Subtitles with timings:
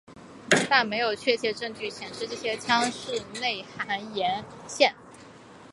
[0.67, 4.95] 但没有确切证据显示这些腔室内含盐腺。